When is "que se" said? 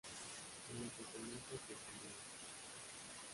0.93-1.17